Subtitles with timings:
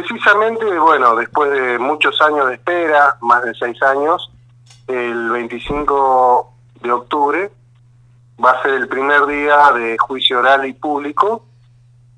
[0.00, 4.30] precisamente, bueno, después de muchos años de espera, más de seis años,
[4.86, 7.50] el 25 de octubre
[8.42, 11.44] va a ser el primer día de juicio oral y público,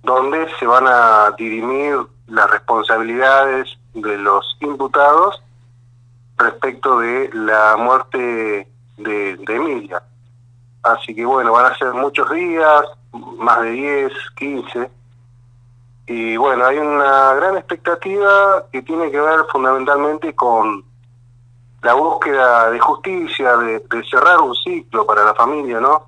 [0.02, 1.96] donde se van a dirimir
[2.28, 5.42] las responsabilidades de los imputados
[6.38, 10.02] respecto de la muerte de, Emilia.
[10.84, 15.01] Así que bueno, van a ser muchos días, más de 10, 15.
[16.06, 20.84] Y bueno, hay una gran expectativa que tiene que ver fundamentalmente con
[21.82, 26.06] la búsqueda de justicia, de, cerrar un ciclo para la familia, ¿no?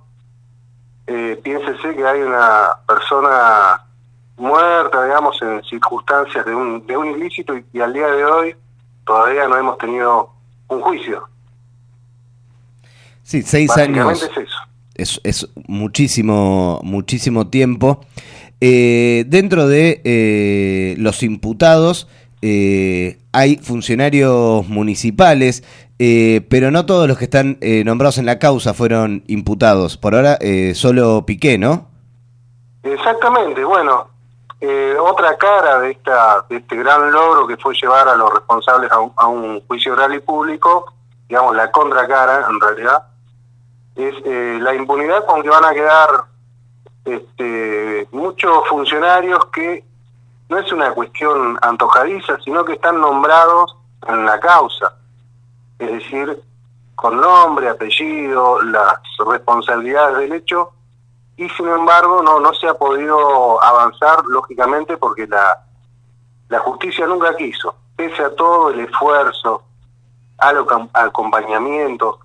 [1.06, 3.84] Eh, piénsese que hay una persona
[4.36, 8.56] muerta, digamos, en circunstancias de un, de un ilícito y, al día de hoy
[9.04, 10.30] todavía no hemos tenido
[10.68, 11.28] un juicio.
[13.22, 14.22] Sí, seis años.
[14.22, 14.58] Es, eso.
[14.94, 18.00] es, es muchísimo, muchísimo tiempo.
[18.66, 22.08] Eh, dentro de eh, los imputados
[22.40, 25.62] eh, hay funcionarios municipales,
[25.98, 29.98] pero no todos los que están nombrados en la causa fueron imputados.
[29.98, 30.38] Por ahora
[30.74, 31.88] solo Piqué, ¿no?
[32.82, 34.08] Exactamente, bueno,
[35.00, 38.98] otra cara de, esta, de este gran logro que fue llevar a los responsables a
[38.98, 40.92] un, a un juicio oral y público,
[41.28, 43.02] digamos la contracara en realidad,
[43.96, 46.33] es la impunidad con que van a quedar
[47.04, 49.84] este, muchos funcionarios que
[50.48, 54.94] no es una cuestión antojadiza, sino que están nombrados en la causa,
[55.78, 56.42] es decir,
[56.94, 60.72] con nombre, apellido, las responsabilidades del hecho,
[61.36, 65.64] y sin embargo no, no se ha podido avanzar, lógicamente, porque la,
[66.48, 69.64] la justicia nunca quiso, pese a todo el esfuerzo,
[70.38, 72.20] al acompañamiento,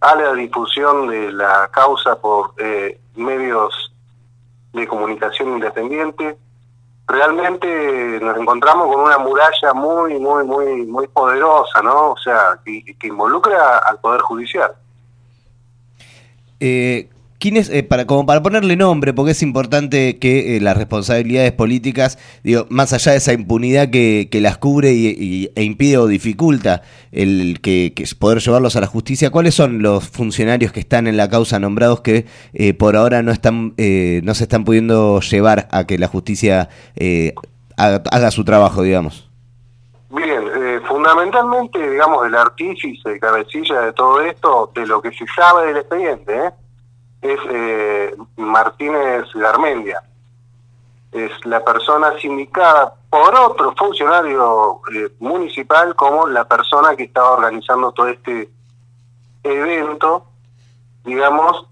[0.00, 3.92] a la difusión de la causa por eh, medios
[4.80, 6.36] de comunicación independiente.
[7.08, 12.12] Realmente nos encontramos con una muralla muy, muy, muy, muy poderosa, ¿no?
[12.12, 14.72] O sea, que, involucra al Poder Judicial.
[16.58, 17.08] Eh,
[17.44, 22.66] eh, para, como para ponerle nombre, porque es importante que eh, las responsabilidades políticas, digo,
[22.70, 26.82] más allá de esa impunidad que, las cubre y, e impide o dificulta
[27.12, 31.28] el que, poder llevarlos a la justicia, ¿cuáles son los funcionarios que están en la
[31.28, 35.98] causa nombrados que eh, por ahora no están no se están pudiendo llevar a que
[35.98, 36.68] la justicia
[37.76, 39.28] haga, su trabajo, digamos?
[40.10, 40.42] Bien,
[40.88, 46.34] fundamentalmente, digamos, el artífice, cabecilla de todo esto, de lo que se sabe del expediente,
[46.34, 46.50] ¿eh?
[47.32, 50.02] Es eh, Martínez Garmendia.
[51.12, 57.92] Es la persona sindicada por otro funcionario eh, municipal como la persona que estaba organizando
[57.92, 58.50] todo este
[59.42, 60.26] evento.
[61.04, 61.66] Digamos,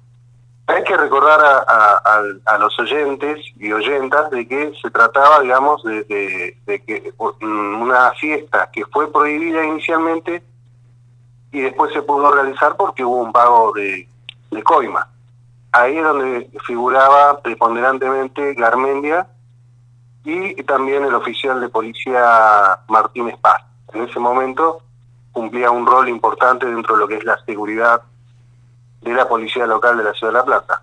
[0.66, 7.12] hay que recordar a, los oyentes y oyentas de que se trataba, digamos, de, que
[7.19, 10.42] una fiesta que fue prohibida inicialmente
[11.53, 14.09] y después se pudo realizar porque hubo un pago de
[14.62, 15.06] coima
[15.75, 19.27] ahí es donde figuraba preponderantemente Garmendia
[20.25, 23.62] y también el oficial de policía Martínez Paz.
[23.93, 24.83] En ese momento
[25.33, 28.01] cumplía un rol importante dentro de lo que es la seguridad
[29.03, 30.83] de la policía local de la ciudad de La Plata.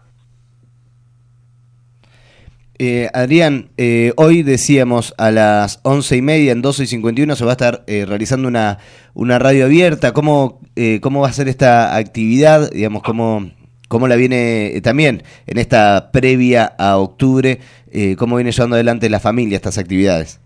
[2.77, 7.45] Eh, Adrián, eh, hoy decíamos a las once y media, en 12 y 51, se
[7.45, 8.79] va a estar eh, realizando una,
[9.13, 10.13] una radio abierta.
[10.13, 10.59] ¿Cómo,
[11.01, 12.71] ¿Cómo va a ser esta actividad?
[12.71, 13.51] Digamos, ¿cómo,
[13.91, 17.59] cómo la viene eh, también en esta previa a octubre,
[17.91, 20.39] eh, cómo viene llevando adelante la familia estas actividades.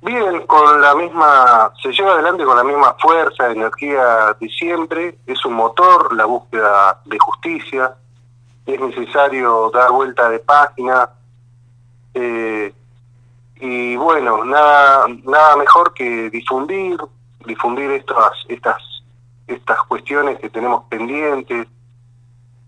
[0.00, 5.44] Bien, con la misma, se lleva adelante con la misma fuerza, energía de siempre, es
[5.44, 7.94] un motor la búsqueda de justicia,
[8.64, 11.10] es necesario dar vuelta de página,
[12.14, 12.72] eh,
[13.56, 16.96] y bueno, nada, nada mejor que difundir,
[17.44, 18.80] difundir estas, estas,
[19.48, 21.66] estas cuestiones que tenemos pendientes,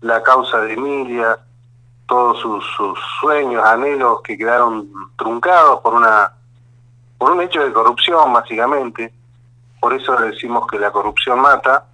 [0.01, 1.39] la causa de Emilia,
[2.07, 2.65] todos sus,
[3.21, 6.33] sueños, anhelos que quedaron truncados por una
[7.17, 9.13] por un hecho de corrupción básicamente.
[9.79, 11.85] Por eso decimos que la corrupción mata.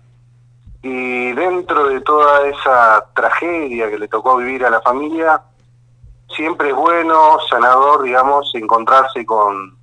[0.82, 5.42] Y dentro de toda esa tragedia que le tocó vivir a la familia,
[6.36, 9.76] siempre es bueno, sanador, digamos, encontrarse con,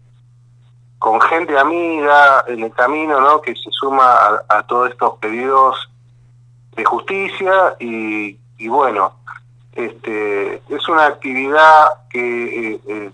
[1.01, 3.41] con gente amiga en el camino, ¿no?
[3.41, 5.92] Que se suma a, a todos estos pedidos
[6.77, 8.39] de justicia y,
[8.69, 9.15] bueno,
[9.75, 13.11] este, es una actividad que eh, eh,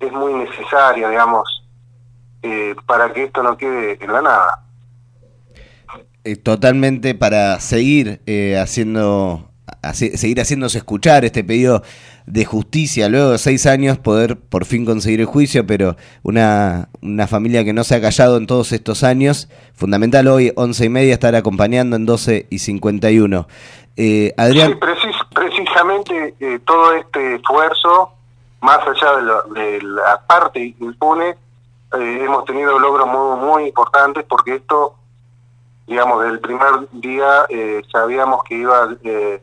[0.00, 1.64] es muy necesaria, digamos,
[2.42, 4.58] eh, para que esto no quede en la nada.
[6.42, 8.20] Totalmente para seguir
[8.60, 9.51] haciendo
[9.92, 11.82] seguir haciéndose escuchar este pedido
[12.26, 17.26] de justicia, luego de seis años poder por fin conseguir el juicio, pero una, una
[17.26, 21.14] familia que no se ha callado en todos estos años, fundamental hoy, once y media,
[21.14, 23.48] estar acompañando en 12 y 51.
[23.96, 24.72] Eh, Adrián...
[24.72, 28.12] Sí, precisamente eh, todo este esfuerzo,
[28.60, 34.96] más allá de, la parte impune, eh, hemos tenido logros muy, muy importantes porque esto
[35.86, 39.42] digamos, del primer día eh, sabíamos que iba eh,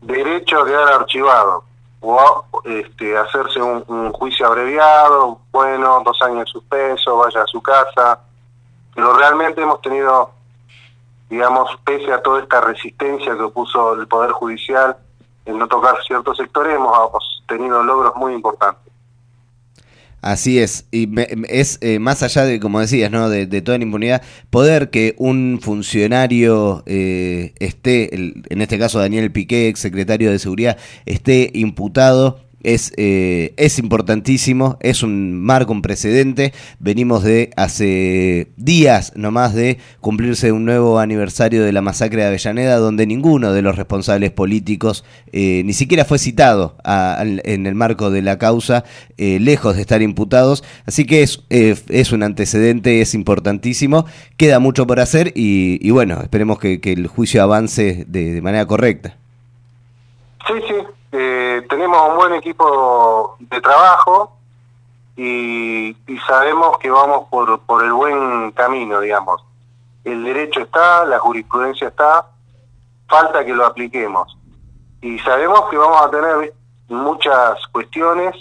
[0.00, 1.64] derecho a quedar archivado
[2.00, 8.20] o este, hacerse un, juicio abreviado, bueno, dos años de suspenso, vaya a su casa,
[8.94, 10.30] pero realmente hemos tenido,
[11.28, 14.96] digamos, pese a toda esta resistencia que opuso el Poder Judicial
[15.44, 18.85] en no tocar ciertos sectores, hemos tenido logros muy importantes.
[20.26, 21.08] Así es, y
[21.48, 23.28] es eh, más allá de, como decías, ¿no?
[23.28, 29.68] de, toda la impunidad, poder que un funcionario eh, esté, en este caso Daniel Piqué,
[29.68, 36.52] ex secretario de Seguridad, esté imputado es, eh, es importantísimo, es un marco, un precedente.
[36.78, 42.78] Venimos de hace días nomás de cumplirse un nuevo aniversario de la masacre de Avellaneda,
[42.78, 48.22] donde ninguno de los responsables políticos eh, ni siquiera fue citado en el marco de
[48.22, 48.84] la causa,
[49.16, 50.64] eh, lejos de estar imputados.
[50.86, 54.06] Así que es, es un antecedente, es importantísimo.
[54.36, 59.16] Queda mucho por hacer y, bueno, esperemos que, el juicio avance de manera correcta.
[60.46, 60.74] Sí, sí,
[61.18, 64.36] eh, tenemos un buen equipo de trabajo
[65.16, 65.96] y,
[66.26, 69.42] sabemos que vamos por, por el buen camino, digamos.
[70.04, 72.26] El derecho está, la jurisprudencia está,
[73.08, 74.36] falta que lo apliquemos.
[75.00, 76.52] Y sabemos que vamos a tener
[76.88, 78.36] muchas cuestiones,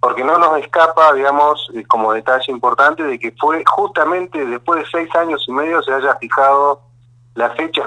[0.00, 4.90] porque no nos escapa, digamos, eh, como detalle importante, de que fue justamente después de
[4.90, 6.80] seis años y medio se haya fijado
[7.34, 7.84] la fecha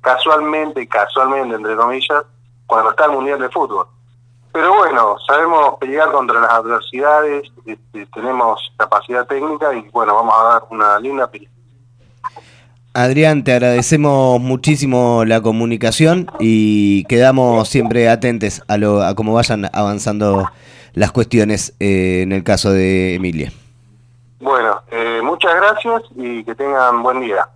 [0.00, 2.24] casualmente, casualmente, entre comillas,
[2.68, 3.86] cuando está el Mundial de Fútbol.
[4.52, 10.44] Pero bueno, sabemos pelear contra las adversidades, este, tenemos capacidad técnica y bueno, vamos a
[10.44, 11.48] dar una linda pelea.
[12.94, 19.70] Adrián, te agradecemos muchísimo la comunicación y quedamos siempre atentos a, lo, a cómo vayan
[19.72, 20.50] avanzando
[20.94, 23.52] las cuestiones eh, en el caso de Emilia.
[24.40, 27.48] Bueno, eh, muchas gracias y que tengan buen día.